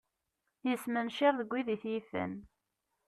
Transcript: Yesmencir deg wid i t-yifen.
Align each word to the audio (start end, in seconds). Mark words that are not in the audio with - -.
Yesmencir 0.67 1.33
deg 1.39 1.49
wid 1.51 1.67
i 1.75 1.77
t-yifen. 1.81 2.33